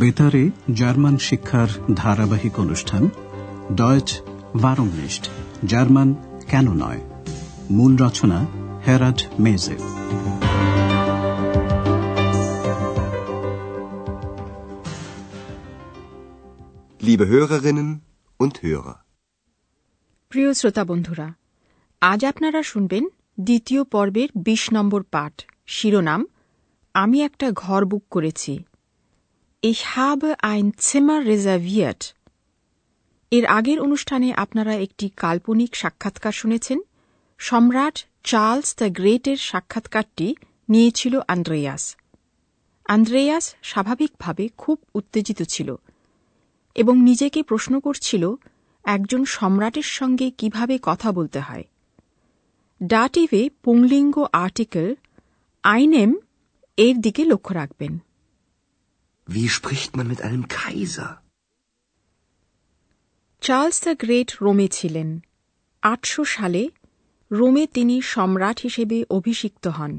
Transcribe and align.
বেতারে 0.00 0.50
জার্মান 0.74 1.16
শিক্ষার 1.18 1.68
ধারাবাহিক 1.94 2.60
অনুষ্ঠান 2.60 3.08
ডয়েচ 3.74 4.20
ভারংনিষ্ঠ 4.62 5.24
জার্মান 5.64 6.14
কেন 6.48 6.66
নয়? 6.72 7.00
মূল 7.70 7.96
রচনা 7.96 8.46
হেরাড 8.86 9.22
মেজে। 9.40 9.76
Liebe 17.00 17.26
Hörerinnen 17.32 17.90
und 18.40 18.54
Hörer. 18.64 18.96
প্রিয় 20.28 20.54
শ্রোতা 20.54 20.84
বন্ধুরা 20.84 21.34
আজ 22.00 22.24
আপনারা 22.24 22.62
শুনবেন 22.62 23.04
দ্বিতীয় 23.40 23.84
পর্বের 23.84 24.28
২০ 24.36 24.72
নম্বর 24.72 25.02
পাঠ 25.02 25.32
শিরোনাম 25.66 26.26
আমি 26.94 27.22
একটা 27.22 27.50
ঘর 27.50 27.84
বুক 27.84 28.04
করেছি। 28.10 28.64
Ich 29.64 29.98
habe 29.98 30.34
ein 30.42 30.70
Zimmer 30.72 31.28
reserviert. 31.28 32.06
এর 33.30 33.46
আগের 33.46 33.80
অনুষ্ঠানে 33.80 34.32
আপনারা 34.32 34.74
একটি 34.74 35.08
কাল্পনিক 35.08 35.76
সাক্ষাৎকার 35.76 36.32
শুনেছেন? 36.32 36.80
সম্রাট 37.38 38.04
চার্লস 38.24 38.76
দ্য 38.76 38.92
গ্রেটের 38.92 39.36
সাক্ষাৎকারটি 39.36 40.36
নিয়েছিল 40.68 41.20
আন্দ্রেয়াস। 41.28 41.96
আন্দ্রেয়াস 42.88 43.54
স্বাভাবিকভাবে 43.62 44.48
খুব 44.58 44.78
উত্তেজিত 44.94 45.42
ছিল 45.42 45.74
এবং 46.74 46.98
নিজেকে 46.98 47.42
প্রশ্ন 47.42 47.80
করছিল, 47.80 48.34
একজন 48.84 49.24
সম্রাটের 49.24 49.82
সঙ্গে 49.82 50.30
কীভাবে 50.30 50.78
কথা 50.82 51.12
বলতে 51.12 51.40
হয়? 51.40 51.64
ডাটিভে 52.82 53.50
পুংলিঙ্গ 53.62 54.26
আর্টিকেল 54.32 54.94
আইনেম 55.62 56.16
এর 56.76 56.96
দিকে 56.96 57.24
লক্ষ্য 57.24 57.54
রাখবেন। 57.54 57.98
Wie 59.28 59.48
spricht 59.50 59.96
man 59.96 60.06
mit 60.08 60.20
einem 60.22 60.44
Kaiser? 60.50 61.08
Charles 63.42 63.78
the 63.86 63.92
great 64.02 64.30
রোমে 64.44 64.68
ছিলেন 64.76 65.08
আটশো 65.82 66.22
সালে 66.34 66.62
রোমে 67.30 67.64
তিনি 67.76 67.96
সম্রাট 68.14 68.58
হিসেবে 68.66 68.98
অভিষিক্ত 69.10 69.64
হন 69.78 69.92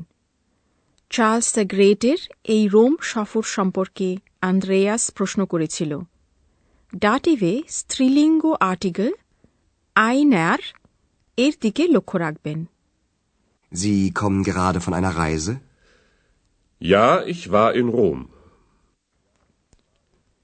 চার্লস 1.12 1.48
দ্য 1.58 1.64
গ্রেটের 1.74 2.20
এই 2.46 2.64
রোম 2.68 2.94
সফর 3.12 3.44
সম্পর্কে 3.58 4.10
আন্দ্রেয়াস 4.42 5.04
প্রশ্ন 5.18 5.40
করেছিল 5.46 5.92
ডাটিভে 6.94 7.54
স্ত্রীলিঙ্গ 7.78 8.44
আর্টিকেল 8.72 9.12
আইনার 9.96 10.62
এর 11.38 11.54
দিকে 11.62 11.84
লক্ষ্য 11.96 12.16
রাখবেন 12.26 12.60
Sie 13.72 14.00
kommen 14.20 14.42
gerade 14.44 14.80
von 14.82 14.94
einer 15.00 15.14
Reise? 15.24 15.54
Ja, 16.82 17.08
ich 17.34 17.42
war 17.52 17.70
in 17.76 17.88
Rom. 17.90 18.20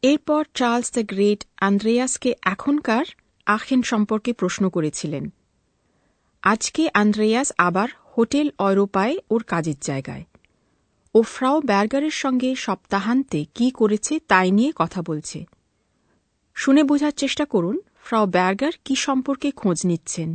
এরপর 0.05 0.41
চার্লস 0.53 0.87
দ্য 0.91 1.03
গ্রেট 1.03 1.41
আন্দ্রেয়াসকে 1.61 2.31
এখনকার 2.45 3.05
আখেন 3.47 3.81
সম্পর্কে 3.83 4.31
প্রশ্ন 4.33 4.63
করেছিলেন 4.69 5.23
আজকে 6.43 6.83
আন্দ্রেয়াস 6.93 7.49
আবার 7.57 7.89
হোটেল 8.17 8.47
অরোপায় 8.59 9.15
ওর 9.29 9.41
কাজের 9.43 9.79
জায়গায় 9.81 10.25
ও 11.15 11.19
ফ্রাও 11.23 11.57
ব্যার্গারের 11.61 12.15
সঙ্গে 12.23 12.49
সপ্তাহান্তে 12.55 13.39
কি 13.55 13.67
করেছে 13.71 14.13
তাই 14.27 14.49
নিয়ে 14.51 14.71
কথা 14.75 14.99
বলছে 15.01 15.39
শুনে 16.55 16.81
বোঝার 16.83 17.13
চেষ্টা 17.13 17.45
করুন 17.45 17.75
ফ্রাও 18.01 18.25
ব্যার্গার 18.27 18.73
কি 18.85 18.95
সম্পর্কে 18.97 19.49
খোঁজ 19.51 19.79
নিচ্ছেন 19.85 20.29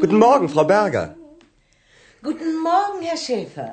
Guten 0.00 0.18
Morgen, 0.18 0.48
Frau 0.48 0.66
Berger. 0.66 1.06
Guten 2.22 2.52
Morgen, 2.58 2.98
Herr 3.02 3.16
Schäfer. 3.18 3.72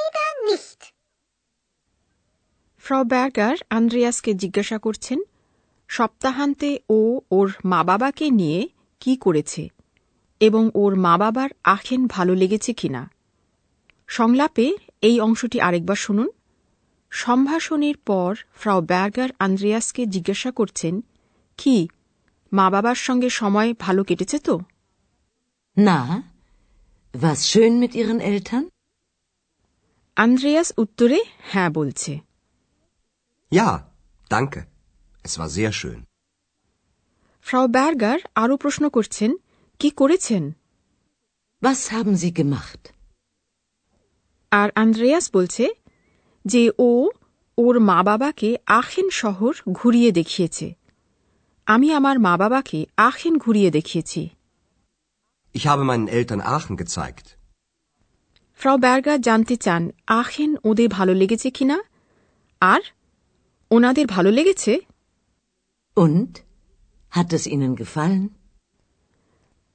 Frau 2.91 3.03
Berger 3.03 3.57
আন্দ্রেয়াসকে 3.69 4.33
জিজ্ঞাসা 4.33 4.77
করছেন 4.77 5.21
সপ্তাহান্তে 5.87 6.79
ও 6.89 7.19
ওর 7.31 7.53
মা 7.65 7.83
বাবাকে 7.83 8.29
নিয়ে 8.29 8.69
কি 8.99 9.15
করেছে 9.15 9.69
এবং 10.39 10.69
ওর 10.75 10.95
মা 10.95 11.17
বাবার 11.17 11.49
আখেন 11.63 12.07
ভালো 12.07 12.35
লেগেছে 12.35 12.73
কিনা 12.73 13.11
সংলাপে 14.07 14.75
এই 15.01 15.19
অংশটি 15.19 15.61
আরেকবার 15.61 15.95
শুনুন। 15.95 16.29
সম্ভাষণের 17.09 17.97
পর 17.97 18.35
ফ্রাও 18.55 18.81
ব্যার্গার 18.81 19.29
আন্দ্রেয়াসকে 19.39 20.05
জিজ্ঞাসা 20.05 20.51
করছেন 20.51 21.01
কি 21.57 21.87
মা 22.53 22.69
বাবার 22.69 22.95
সঙ্গে 22.95 23.29
সময় 23.29 23.73
ভালো 23.79 24.03
কেটেছে 24.03 24.39
তো? 24.39 24.59
না। 25.77 26.23
war's 27.13 27.55
schön 27.55 27.83
mit 27.83 27.95
Ihren 27.95 28.19
Eltern? 28.19 28.63
Andreas 30.15 30.73
উত্তরে 30.77 31.23
হ্যাঁ 31.39 31.69
বলছে। 31.69 32.30
Ja, 33.51 33.69
danke. 34.31 34.59
Es 35.25 35.37
war 35.37 35.49
sehr 35.49 35.71
schön. 35.73 35.99
ফ্রাও 37.45 37.65
ব্যার্গার 37.67 38.19
আরও 38.35 38.55
প্রশ্ন 38.57 38.83
করছেন 38.89 39.31
কি 39.79 39.89
করেছেন 40.01 40.43
Was 41.61 41.81
haben 41.91 42.15
Sie 42.15 42.31
gemacht? 42.39 42.81
আর 44.51 44.69
আন্দ্রেয়াস 44.75 45.25
বলছে 45.33 45.65
যে 46.45 46.63
ও 46.79 46.91
ওর 47.57 47.75
মা 47.89 47.99
বাবাকে 48.03 48.49
আখেন 48.79 49.07
শহর 49.21 49.53
ঘুরিয়ে 49.79 50.11
দেখিয়েছে 50.19 50.67
আমি 51.67 51.87
আমার 51.99 52.15
মা 52.19 52.33
বাবাকে 52.41 52.79
আখেন 53.09 53.33
ঘুরিয়ে 53.37 53.69
দেখিয়েছি 53.77 54.21
Ich 55.55 55.65
habe 55.65 55.83
meinen 55.89 56.07
Eltern 56.17 56.41
Aachen 56.53 56.75
gezeigt. 56.81 57.27
Frau 58.59 58.77
Berger 58.77 59.19
জানতে 59.21 59.55
চান 59.65 59.83
আখেন 60.21 60.51
ওদের 60.69 60.87
ভালো 60.97 61.13
লেগেছে 61.21 61.49
কিনা 61.57 61.77
আর 62.61 62.81
ওনাদের 63.71 64.07
ভালো 64.07 64.31
লেগেছে? 64.31 64.79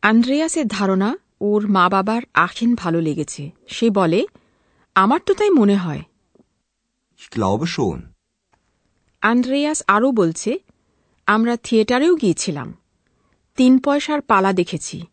আন্দ্রেয়াসের 0.02 0.66
ধারণা 0.66 1.18
ওর 1.40 1.68
মা 1.68 1.88
বাবার 1.88 2.22
আখেন 2.34 2.74
ভালো 2.74 3.00
লেগেছে। 3.00 3.50
সে 3.68 3.90
বলে 3.90 4.26
আমার 4.94 5.20
তো 5.26 5.34
তাই 5.34 5.50
মনে 5.50 5.76
হয়। 5.76 6.02
আন্দ্রেয়াস 9.20 9.82
আরও 9.86 10.12
বলছে 10.12 10.58
আমরা 11.26 11.56
থিয়েটারেও 11.56 12.16
গিয়েছিলাম। 12.16 12.74
তিন 13.56 13.78
পয়সার 13.78 14.20
পালা 14.20 14.52
দেখেছি। 14.52 15.06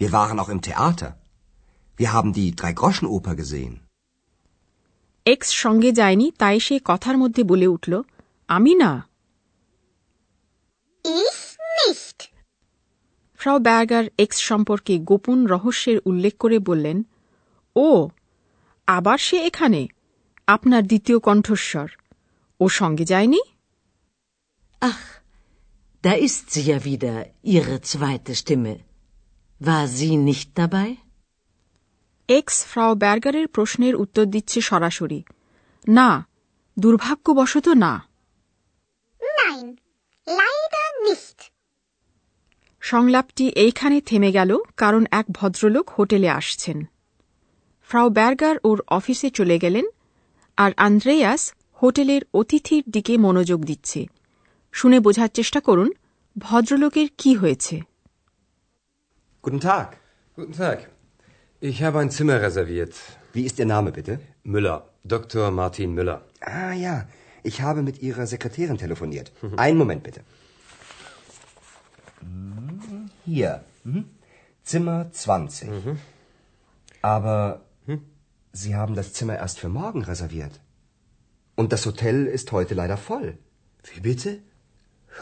Wir 0.00 0.08
waren 0.10 0.38
auch 0.38 0.52
im 0.54 0.60
Theater. 0.60 1.08
Wir 1.98 2.06
haben 2.06 2.32
die 2.38 2.56
Drei-Groschen-Oper 2.56 3.36
gesehen. 3.42 3.85
X 5.26 5.48
সঙ্গে 5.54 5.92
যায়নি 5.92 6.26
তাই 6.38 6.60
সে 6.60 6.80
কথার 6.84 7.16
মধ্যে 7.18 7.42
বলে 7.44 7.66
উঠল 7.66 8.02
আমি 8.48 8.74
না. 8.74 8.90
ফ্রাও 13.40 13.58
ব্যার্গার 13.58 14.04
এক্স 14.18 14.38
সম্পর্কে 14.40 14.98
গোপন 14.98 15.46
রহস্যের 15.46 15.98
উল্লেখ 16.04 16.34
করে 16.38 16.58
বললেন 16.58 17.02
ও 17.76 18.08
আবার 18.86 19.18
সে 19.18 19.36
এখানে 19.46 19.88
আপনার 20.46 20.82
দ্বিতীয় 20.86 21.18
কণ্ঠস্বর 21.18 21.88
ও 22.60 22.68
সঙ্গে 22.68 23.04
যায়নি 23.04 23.40
Ach, 24.82 25.04
da 26.04 26.12
ist 26.26 26.44
sie 26.50 26.64
ja 26.70 26.78
wieder, 26.84 27.16
Ihre 27.42 27.76
zweite 27.80 28.32
Stimme. 28.34 28.74
War 29.60 29.84
sie 29.88 30.16
nicht 30.28 30.48
dabei? 30.58 30.90
X 32.28 32.56
Frau 32.64 32.92
ব্যার্গারের 32.94 33.46
প্রশ্নের 33.48 33.94
উত্তর 33.96 34.24
দিচ্ছে 34.24 34.58
সরাসরি 34.60 35.20
না 35.88 36.08
দুর্ভাগ্যবশত 36.76 37.66
না 37.84 37.92
Nein, 39.20 39.66
leider 40.26 40.88
nicht. 41.06 41.38
সংলাপটি 42.82 43.44
এইখানে 43.56 43.96
থেমে 44.00 44.30
গেল 44.32 44.50
কারণ 44.76 45.02
এক 45.10 45.26
ভদ্রলোক 45.30 45.86
হোটেলে 45.90 46.28
আসছেন 46.30 46.78
ফ্রাও 47.90 48.08
ব্যার্গার 48.10 48.56
ওর 48.64 48.78
অফিসে 48.88 49.28
চলে 49.30 49.56
গেলেন 49.58 49.86
আর 50.58 50.70
আন্দ্রেয়াস 50.78 51.42
হোটেলের 51.82 52.22
অতিথির 52.34 52.84
দিকে 52.90 53.14
মনোযোগ 53.18 53.60
দিচ্ছে 53.64 54.00
শুনে 54.74 54.98
বোঝার 55.00 55.30
চেষ্টা 55.34 55.60
করুন 55.60 55.88
ভদ্রলোকের 56.36 57.08
কি 57.18 57.30
হয়েছে 57.34 57.76
Guten 59.44 59.60
Tag. 59.60 59.88
Guten 60.38 60.54
Tag. 60.54 60.78
Ich 61.60 61.82
habe 61.82 62.00
ein 62.00 62.10
Zimmer 62.10 62.42
reserviert. 62.42 62.94
Wie 63.32 63.44
ist 63.44 63.58
Ihr 63.58 63.64
Name 63.64 63.90
bitte? 63.90 64.20
Müller, 64.42 64.90
Dr. 65.04 65.50
Martin 65.50 65.94
Müller. 65.94 66.20
Ah 66.40 66.72
ja, 66.72 67.08
ich 67.42 67.62
habe 67.62 67.80
mit 67.82 68.02
Ihrer 68.02 68.26
Sekretärin 68.26 68.76
telefoniert. 68.76 69.32
Einen 69.56 69.78
Moment 69.78 70.02
bitte. 70.02 70.20
Hier. 73.24 73.64
Mhm. 73.84 74.04
Zimmer 74.64 75.10
20. 75.10 75.70
Aber 77.00 77.62
Sie 78.52 78.74
haben 78.74 78.94
das 78.94 79.12
Zimmer 79.14 79.36
erst 79.36 79.58
für 79.58 79.70
morgen 79.70 80.02
reserviert. 80.02 80.60
Und 81.54 81.72
das 81.72 81.86
Hotel 81.86 82.26
ist 82.26 82.52
heute 82.52 82.74
leider 82.74 82.98
voll. 82.98 83.38
Wie 83.94 84.00
bitte? 84.00 84.40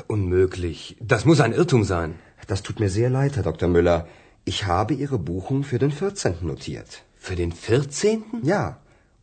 Unmöglich. 0.09 0.97
Das 1.01 1.25
muss 1.25 1.41
ein 1.41 1.53
Irrtum 1.53 1.85
sein. 1.85 2.17
Das 2.49 2.63
tut 2.63 2.81
mir 2.81 2.89
sehr 2.89 3.11
leid, 3.11 3.37
Herr 3.37 3.45
Dr. 3.45 3.69
Müller. 3.69 4.09
Ich 4.46 4.66
habe 4.66 4.94
Ihre 4.94 5.20
Buchung 5.20 5.64
für 5.64 5.80
den 5.80 5.92
14. 5.92 6.38
notiert. 6.42 7.04
Für 7.18 7.36
den 7.36 7.52
14.? 7.52 8.24
Ja, 8.44 8.64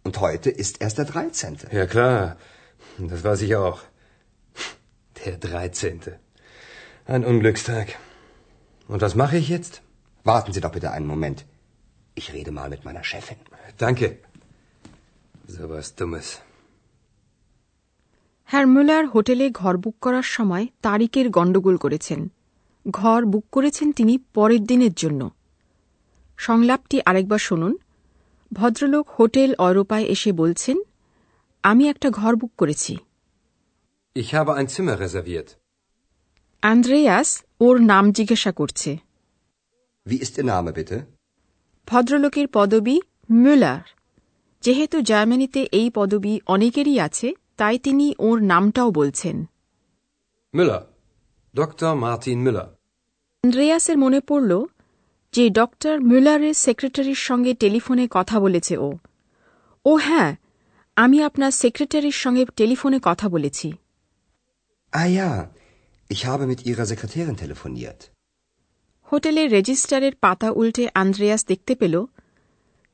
und 0.04 0.20
heute 0.20 0.50
ist 0.50 0.80
erst 0.80 0.98
der 0.98 1.06
13. 1.06 1.58
Ja 1.72 1.86
klar, 1.86 2.36
das 2.98 3.24
weiß 3.24 3.42
ich 3.42 3.56
auch. 3.56 3.80
Der 5.24 5.36
13. 5.38 6.00
Ein 7.06 7.24
Unglückstag. 7.24 7.96
Und 8.88 9.00
was 9.00 9.14
mache 9.14 9.36
ich 9.38 9.48
jetzt? 9.48 9.82
Warten 10.24 10.52
Sie 10.52 10.60
doch 10.60 10.72
bitte 10.72 10.90
einen 10.92 11.06
Moment. 11.06 11.44
Ich 12.14 12.32
rede 12.32 12.52
mal 12.52 12.68
mit 12.68 12.84
meiner 12.84 13.04
Chefin. 13.04 13.38
Danke. 13.78 14.18
So 15.48 15.68
was 15.70 15.88
Dummes. 16.00 16.28
হ্যার 18.52 18.66
মুলার 18.66 19.04
হোটেলে 19.14 19.46
ঘর 19.50 19.74
বুক 19.76 19.96
করার 20.00 20.26
সময় 20.36 20.64
তারিখের 20.82 21.26
গণ্ডগোল 21.30 21.76
করেছেন 21.76 22.20
ঘর 22.85 23.25
বুক 23.25 23.45
করেছেন 23.51 23.87
তিনি 23.91 24.13
পরের 24.33 24.63
দিনের 24.65 24.93
জন্য 24.93 25.21
সংলাপটি 26.37 26.97
আরেকবার 27.05 27.39
শুনুন 27.39 27.73
ভদ্রলোক 28.51 29.05
হোটেল 29.09 29.49
অরোপায় 29.57 30.05
এসে 30.05 30.31
বলছেন 30.31 30.77
আমি 31.63 31.83
একটা 31.89 32.09
ঘর 32.09 32.33
বুক 32.35 32.51
করেছি 32.57 32.93
Ich 34.15 34.29
habe 34.33 34.51
ein 34.53 34.67
Zimmer 34.67 34.97
reserviert. 34.99 35.49
Andreas 36.63 37.29
ওর 37.61 37.75
নাম 37.81 38.05
জিজ্ঞাসা 38.11 38.51
করছে 38.51 38.91
Wie 40.05 40.19
ist 40.21 40.33
Ihr 40.37 40.45
Name 40.45 40.71
bitte? 40.71 40.97
ভদ্রলোকের 41.87 42.47
পদবি 42.47 42.97
মুলার 43.29 43.83
যেহেতু 44.63 44.97
জার্মানিতে 45.01 45.61
এই 45.71 45.89
পদবি 45.95 46.33
অনেকেরই 46.45 46.95
আছে 46.99 47.27
তাই 47.57 47.77
তিনি 47.79 48.05
ওর 48.19 48.37
নামটাও 48.43 48.89
বলছেন 48.91 49.35
Müller. 50.53 50.90
Dr. 51.53 51.91
Martin 51.95 52.37
Müller. 52.45 52.67
অ্যান্ড্রেয়াসের 53.43 53.97
মনে 53.97 54.19
পড়ল 54.29 54.51
যে 55.33 55.43
ডক্টর 55.51 55.95
মুলারের 56.01 56.55
সেক্রেটারির 56.65 57.19
সঙ্গে 57.27 57.51
টেলিফোনে 57.53 58.05
কথা 58.11 58.35
বলেছে 58.39 58.73
ও 58.77 58.89
ও 59.85 59.91
হ্যাঁ 59.97 60.31
আমি 60.97 61.17
আপনার 61.23 61.51
সেক্রেটারির 61.61 62.17
সঙ্গে 62.23 62.43
টেলিফোনে 62.59 62.99
কথা 62.99 63.27
বলেছি 63.29 63.67
Ah 64.93 65.09
ja, 65.09 65.29
ich 66.09 66.21
habe 66.25 66.43
mit 66.45 66.59
Ihrer 66.69 66.85
Sekretärin 66.85 67.35
telefoniert. 67.43 67.99
হোটেলের 69.07 69.47
রেজিস্টারের 69.51 70.13
পাতা 70.23 70.47
উল্টে 70.51 70.85
আন্দ্রেয়াস 70.95 71.41
দেখতে 71.45 71.73
পেল 71.75 71.95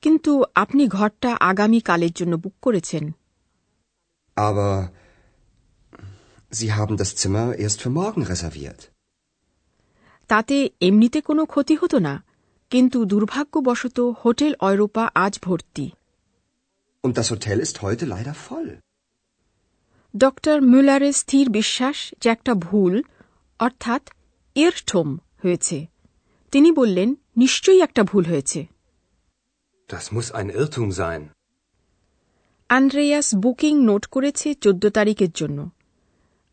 কিন্তু 0.04 0.32
আপনি 0.56 0.84
ঘরটা 0.88 1.32
আগামী 1.52 1.80
কালের 1.82 2.14
জন্য 2.20 2.34
বুক 2.38 2.56
করেছেন 2.62 3.04
Aber 4.38 4.74
Sie 6.58 6.70
haben 6.72 6.96
das 6.98 7.12
Zimmer 7.16 7.48
erst 7.58 7.78
für 7.82 7.92
morgen 7.92 8.24
reserviert. 8.24 8.82
তাতে 10.30 10.56
এমনিতে 10.82 11.20
কোনো 11.22 11.44
ক্ষতি 11.46 11.76
হতো 11.82 11.98
না 12.00 12.14
কিন্তু 12.72 12.98
দুর্ভাগ্যবশত 13.06 13.98
হোটেল 14.24 14.52
অয়রোপা 14.60 15.04
আজ 15.26 15.34
ভর্তি 15.42 15.86
Und 17.04 17.14
das 17.20 17.28
Hotel 17.32 17.58
ist 17.60 17.76
heute 17.82 18.04
leider 18.06 18.36
voll. 18.48 18.70
Doctor 20.14 20.58
মুলারের 20.74 21.14
স্থির 21.14 21.46
বিশ্বাস 21.50 21.98
যে 22.22 22.28
একটা 22.30 22.54
ভুল 22.66 22.94
অর্থাৎ 23.60 24.04
ইরঠোম 24.56 25.08
হয়েছে 25.44 25.78
তিনি 26.54 26.70
বললেন 26.72 27.10
নিশ্চয়ই 27.38 27.82
একটা 27.82 28.02
ভুল 28.04 28.24
হয়েছে 28.32 28.60
Das 29.90 30.06
muss 30.12 30.28
ein 30.40 30.50
Irrtum 30.52 30.88
sein. 31.02 31.22
Andreas 32.70 33.28
booking 33.36 33.74
note 33.90 34.04
করেছে 34.06 34.48
চোদ্দ 34.64 34.84
তারিখের 34.90 35.32
জন্য 35.32 35.60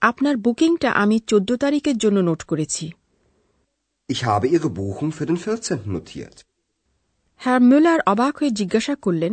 আপনার 0.04 0.36
বুকিংটা 0.36 0.90
আমি 1.02 1.16
চোদ্দ 1.30 1.50
তারিখের 1.56 1.96
জন্য 1.98 2.18
নোট 2.20 2.40
করেছি 2.50 2.84
Ich 4.08 4.20
habe 4.24 4.46
Ihre 4.48 4.70
Buchung 4.70 5.10
für 5.12 5.26
den 5.26 5.38
14. 5.38 5.78
notiert. 5.88 6.36
হ্যার 7.40 7.60
মুলার 7.70 8.00
অবাক 8.06 8.32
হয়ে 8.40 8.52
জিজ্ঞাসা 8.60 8.94
করলেন 9.02 9.32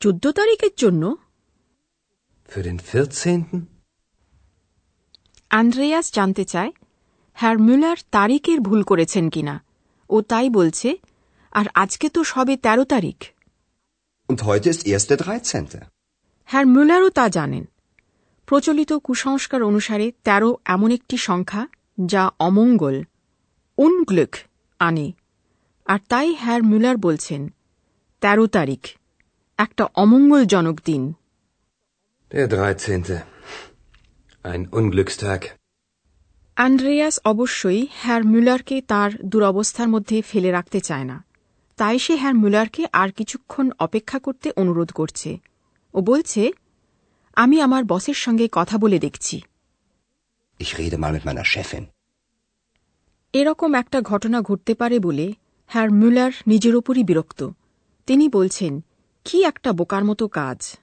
চোদ্দ 0.00 0.24
তারিখের 0.32 0.74
জন্য 0.76 1.02
Für 2.48 2.62
den 2.62 2.78
14.? 2.88 3.40
আন্দ্রেয়াস 5.50 6.06
জানতে 6.12 6.44
চায় 6.44 6.72
হ্যার 7.36 7.56
মুলার 7.58 7.98
তারিখের 8.10 8.58
ভুল 8.60 8.80
করেছেন 8.82 9.24
কিনা 9.34 9.54
ও 10.10 10.16
তাই 10.22 10.48
বলছে 10.50 10.88
আর 11.52 11.66
আজকে 11.74 12.06
তো 12.14 12.20
সবে 12.24 12.54
তেরো 12.64 12.84
তারিখ 12.94 13.18
Und 14.28 14.38
heute 14.42 14.66
ist 14.74 14.82
erst 14.86 15.08
der 15.10 15.20
13. 15.24 15.80
হ্যার 16.48 16.66
মুলারও 16.74 17.10
তা 17.18 17.26
জানেন 17.28 17.64
প্রচলিত 18.50 18.92
কুসংস্কার 18.92 19.60
অনুসারে 19.62 20.06
তেরো 20.24 20.50
এমন 20.64 20.90
একটি 20.90 21.16
সংখ্যা 21.18 21.62
যা 22.06 22.22
অমঙ্গল 22.38 22.96
উনগ্লুক 23.78 24.32
আনে 24.80 25.12
আর 25.86 26.00
তাই 26.08 26.28
হ্যার 26.34 26.62
মুলার 26.62 26.96
বলছেন 26.96 27.42
তেরো 28.22 28.44
তারিখ 28.46 28.82
একটা 29.58 29.84
অমঙ্গলজনক 29.94 30.76
দিন 30.84 31.02
Der 32.30 32.48
13. 32.48 33.22
Ein 34.44 34.62
Unglückstag. 34.72 35.40
অ্যান্ড্রেয়াস 36.56 37.16
অবশ্যই 37.24 37.86
হ্যার 37.94 38.22
মুলারকে 38.24 38.76
তার 38.82 39.10
দুরবস্থার 39.24 39.88
মধ্যে 39.88 40.16
ফেলে 40.22 40.50
রাখতে 40.50 40.80
চায় 40.80 41.04
না 41.04 41.16
তাই 41.78 41.98
সে 41.98 42.14
হ্যার 42.16 42.34
মুলারকে 42.34 42.82
আর 42.92 43.08
কিছুক্ষণ 43.10 43.66
অপেক্ষা 43.78 44.18
করতে 44.18 44.48
অনুরোধ 44.56 44.90
করছে 44.92 45.30
ও 45.94 46.00
বলছে 46.02 46.42
আমি 47.34 47.60
আমার 47.60 47.84
বসের 47.84 48.14
সঙ্গে 48.14 48.48
কথা 48.52 48.78
বলে 48.78 48.98
দেখছি 48.98 49.42
Ich 50.60 50.74
rede 50.74 50.96
mal 50.98 51.12
mit 51.14 51.24
meiner 51.24 51.44
Chefin. 51.44 51.84
এরকম 53.32 53.74
একটা 53.74 54.00
ঘটনা 54.00 54.40
ঘটতে 54.40 54.74
পারে 54.74 54.98
বলে 54.98 55.32
হ্যার 55.66 55.90
মুলার 55.90 56.32
নিজের 56.46 56.76
ওপরই 56.76 57.04
বিরক্ত 57.04 57.50
তিনি 58.06 58.28
বলছেন 58.28 58.84
কি 59.24 59.44
একটা 59.44 59.72
বোকার 59.72 60.04
মতো 60.04 60.28
কাজ. 60.28 60.76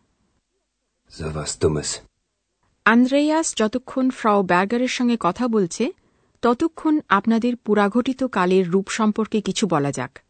আন্দ্রেয়াস 2.85 3.55
যতক্ষণ 3.55 4.09
ফ্রাও 4.09 4.43
ব্যার্গারের 4.43 4.87
সঙ্গে 4.87 5.17
কথা 5.19 5.47
বলছে 5.47 5.93
ততক্ষণ 6.41 6.99
আপনাদের 7.07 7.55
পুরাঘটিত 7.55 8.23
কালের 8.23 8.71
রূপ 8.71 8.87
সম্পর্কে 8.89 9.41
কিছু 9.41 9.67
বলা 9.67 9.91
যাক 9.91 10.26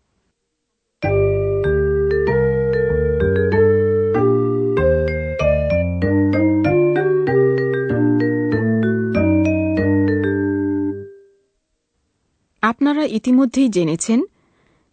আপনারা 12.77 13.05
ইতিমধ্যেই 13.05 13.69
জেনেছেন 13.69 14.21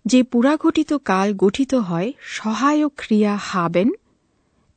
যে 0.06 0.22
পুরাঘটিত 0.22 0.92
কাল 0.92 1.34
গঠিত 1.36 1.74
হয় 1.74 2.12
সহায়ক 2.20 2.92
ক্রিয়া 2.96 3.36
হাবেন 3.36 3.90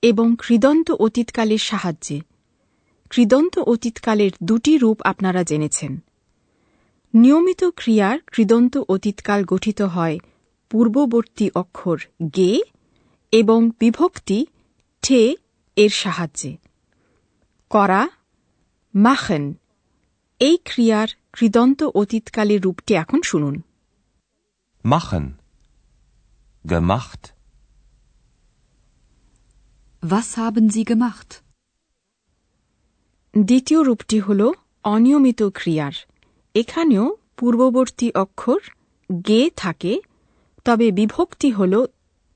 এবং 0.02 0.36
কৃদন্ত 0.40 0.92
অতীতকালের 0.92 1.58
সাহায্যে। 1.58 2.22
কৃদন্ত 3.10 3.60
অতীতকালের 3.60 4.32
দুটি 4.44 4.78
রূপ 4.78 5.02
আপনারা 5.02 5.44
জেনেছেন। 5.44 5.98
নিয়মিত 7.14 7.64
ক্রিয়ার 7.64 8.20
কৃদন্ত 8.20 8.78
অতীতকাল 8.78 9.46
গঠিত 9.46 9.82
হয় 9.82 10.20
পূর্ববর্তী 10.70 11.50
অক্ষর 11.56 12.00
গে 12.36 12.60
এবং 13.32 13.70
বিভক্তি 13.80 14.46
ঠে 15.02 15.36
এর 15.76 15.90
সাহায্যে। 15.90 16.58
করা, 17.70 18.10
মাখেন, 18.96 19.54
এই 20.40 20.58
ক্রিয়ার 20.66 21.08
কৃদন্ত 21.34 21.80
অতীতকালের 21.94 22.60
রূপটি 22.62 22.94
এখন 22.96 23.20
শুনুন 23.24 23.56
Machen. 24.86 25.26
Gemacht. 26.66 27.24
Was 30.04 30.30
haben 30.38 30.66
Sie 30.70 30.86
gemacht? 30.86 31.30
দ্বিতীয় 33.34 33.80
রূপটি 33.84 34.18
হল 34.20 34.42
অনিয়মিত 34.86 35.42
ক্রিয়ার 35.56 35.96
এখানেও 36.56 37.06
পূর্ববর্তী 37.38 38.08
অক্ষর 38.16 38.62
গে 39.10 39.42
থাকে 39.58 39.94
তবে 40.66 40.88
বিভক্তি 40.92 41.50
হল 41.52 41.74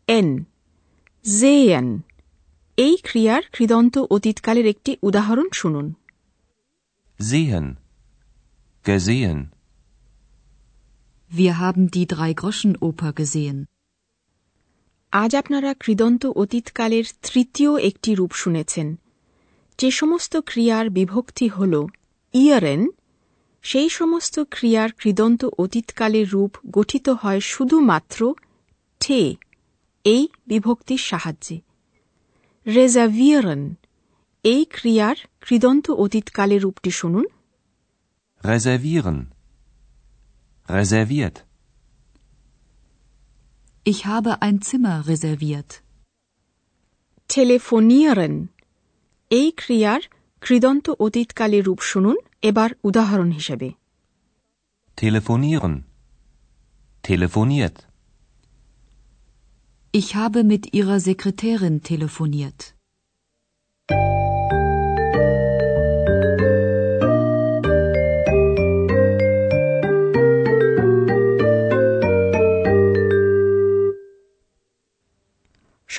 এন 0.08 0.30
জেএন 1.26 1.88
এই 2.78 2.96
ক্রিয়ার 3.04 3.44
কৃদন্ত 3.54 3.96
অতীতকালের 4.16 4.68
একটি 4.68 4.92
উদাহরণ 5.04 5.48
শুনুন 5.54 5.88
Sehen. 7.20 7.68
Gesehen. 8.86 9.52
Wir 11.32 11.60
haben 11.60 11.92
die 11.92 12.08
Drei-Groschen-Oper 12.08 13.12
gesehen. 13.14 13.58
আজ 15.14 15.32
আপনারা 15.36 15.72
কৃদন্ত 15.74 16.24
অতীতকালের 16.36 17.06
তৃতীয় 17.24 17.72
একটি 17.80 18.12
রূপ 18.16 18.32
শুনেছেন 18.34 18.88
যে 19.80 19.90
সমস্ত 19.92 20.34
ক্রিয়ার 20.46 20.86
বিভক্তি 20.90 21.48
হল 21.48 21.74
ইয়ারেন 22.34 22.82
সেই 23.64 23.90
সমস্ত 23.90 24.36
ক্রিয়ার 24.52 24.90
কৃদন্ত 25.00 25.42
অতীতকালের 25.58 26.28
রূপ 26.30 26.52
গঠিত 26.72 27.08
হয় 27.22 27.42
শুধুমাত্র 27.44 28.20
ঠে 29.02 29.22
এই 30.06 30.24
বিভক্তির 30.48 31.02
সাহায্যে 31.10 31.58
রেজাভিয়ারন 32.66 33.62
এই 34.46 34.62
ক্রিয়ার 34.72 35.18
কৃদন্ত 35.42 35.86
অতীতকালের 35.98 36.62
রূপটি 36.62 36.92
শুনুন 36.92 37.26
Reservieren. 38.45 39.19
Reserviert. 40.69 41.37
Ich 43.85 44.01
habe 44.07 44.43
ein 44.43 44.57
Zimmer 44.69 44.97
reserviert. 45.11 45.71
টেলিফোনিয়ারেন 47.29 48.35
এই 49.31 49.49
ক্রিয়ার 49.61 50.01
কৃদন্ত 50.43 50.87
অতীতকালের 51.07 51.63
রূপ 51.69 51.81
শুনুন 51.91 52.17
এবার 52.49 52.71
উদাহরণ 52.89 53.31
হিসেবে 53.39 53.69
Telefonieren. 55.03 55.75
Telefoniert. 57.09 57.77
Ich 60.01 60.09
habe 60.21 60.41
mit 60.53 60.65
ihrer 60.79 60.99
Sekretärin 61.09 61.77
telefoniert. 61.91 62.61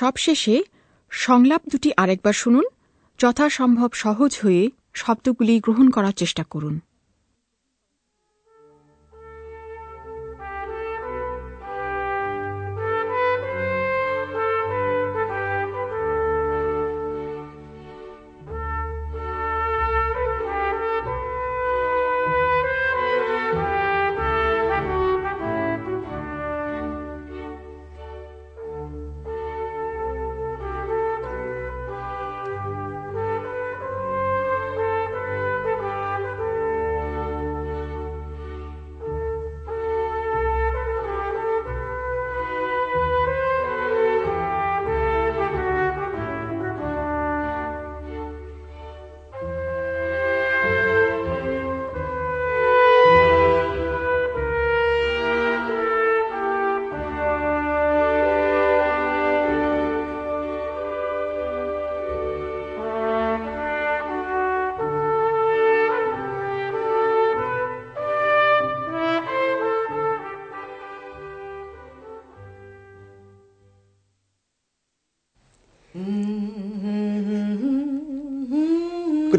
সবশেষে 0.03 0.55
সংলাপ 1.11 1.61
দুটি 1.69 1.89
আরেকবার 1.97 2.33
শুনুন 2.33 2.65
যথাসম্ভব 3.19 3.89
সহজ 3.93 4.31
হয়ে 4.43 4.63
শব্দগুলি 4.93 5.59
গ্রহণ 5.59 5.87
করার 5.91 6.11
চেষ্টা 6.11 6.43
করুন। 6.43 6.75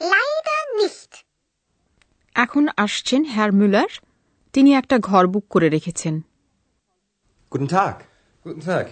Nein, 0.00 0.10
leider 0.10 0.62
nicht. 0.82 1.12
এখন 2.44 2.64
আসছেন 2.84 3.22
হ্যার 3.34 3.50
মুলার 3.60 3.90
তিনি 4.54 4.70
একটা 4.80 4.96
ঘর 5.08 5.24
বুক 5.34 5.44
করে 5.54 5.68
রেখেছেন 5.76 6.14
Guten 7.52 7.70
Tag. 7.78 7.96
Guten 8.44 8.62
Tag. 8.70 8.86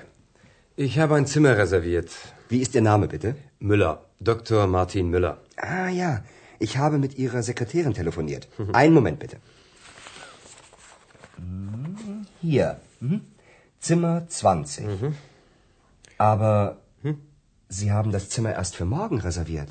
Ich 0.86 0.94
habe 1.00 1.12
ein 1.18 1.26
Zimmer 1.32 1.54
reserviert. 1.62 2.10
Wie 2.50 2.60
ist 2.64 2.72
Ihr 2.76 2.84
Name 2.90 3.06
bitte? 3.14 3.28
Müller. 3.70 3.94
Dr. 4.30 4.60
Martin 4.76 5.06
Müller. 5.14 5.34
Ah 5.72 5.88
ja, 6.02 6.12
ich 6.66 6.72
habe 6.82 6.96
mit 7.04 7.12
Ihrer 7.22 7.42
Sekretärin 7.48 7.94
telefoniert. 8.00 8.44
Einen 8.80 8.94
Moment 8.98 9.18
bitte. 9.24 9.36
Hier. 12.40 12.68
Mhm. 13.00 13.20
Zimmer 13.86 14.14
20. 14.28 14.86
Aber 16.30 16.78
Sie 17.68 17.88
haben 17.96 18.10
das 18.16 18.24
Zimmer 18.32 18.52
erst 18.60 18.74
für 18.78 18.86
morgen 18.96 19.18
reserviert. 19.28 19.70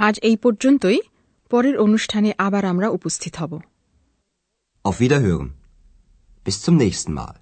আজ 0.00 0.14
এই 0.22 0.36
পর্যন্তই 0.36 0.98
পরের 1.50 1.76
অনুষ্ঠানে 1.78 2.30
আবার 2.38 2.64
আমরা 2.64 2.88
উপস্থিত 2.88 3.34
হব 3.36 3.52
Auf 4.84 4.96
Wiederhören. 5.00 5.48
Bis 6.46 6.56
zum 6.64 6.74
nächsten 6.76 7.12
Mal. 7.12 7.34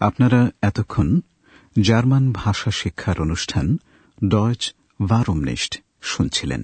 আপনারা 0.00 0.40
এতক্ষণ 0.62 1.08
জার্মান 1.76 2.24
ভাষা 2.32 2.70
শিক্ষার 2.80 3.16
অনুষ্ঠান 3.20 3.66
ডয়েচ 4.18 4.62
ভারমনিস্ট 5.04 5.72
শুনছিলেন 6.02 6.62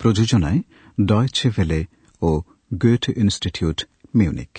প্রযোজনায় 0.00 0.60
ডয়েচে 1.02 1.48
ভেলে 1.50 1.80
ও 2.22 2.30
গোয়েট 2.72 3.04
ইনস্টিটিউট 3.16 3.78
মিউনিক 4.14 4.52